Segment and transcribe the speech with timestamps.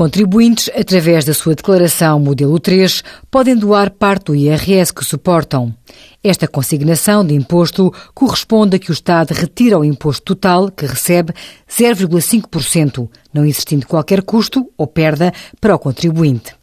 [0.00, 5.74] Contribuintes, através da sua declaração modelo 3, podem doar parte do IRS que suportam.
[6.24, 11.34] Esta consignação de imposto corresponde a que o Estado retira o imposto total que recebe
[11.68, 16.54] 0,5%, não existindo qualquer custo ou perda para o contribuinte.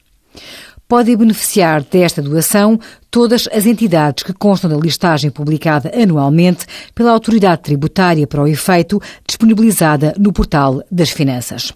[0.88, 2.80] Podem beneficiar desta doação
[3.12, 6.66] todas as entidades que constam da listagem publicada anualmente
[6.96, 11.74] pela Autoridade Tributária para o efeito, disponibilizada no Portal das Finanças.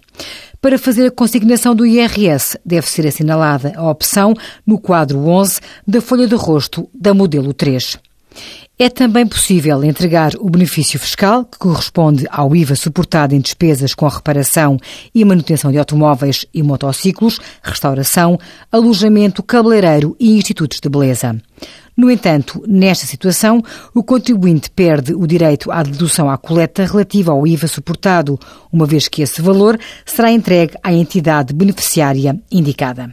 [0.62, 4.32] Para fazer a consignação do IRS, deve ser assinalada a opção
[4.66, 7.98] no quadro 11 da folha de rosto da modelo 3.
[8.78, 14.08] É também possível entregar o benefício fiscal, que corresponde ao IVA suportado em despesas com
[14.08, 14.76] reparação
[15.14, 18.38] e manutenção de automóveis e motociclos, restauração,
[18.72, 21.40] alojamento cabeleireiro e institutos de beleza.
[21.96, 23.62] No entanto, nesta situação,
[23.94, 28.36] o contribuinte perde o direito à dedução à coleta relativa ao IVA suportado,
[28.72, 33.12] uma vez que esse valor será entregue à entidade beneficiária indicada.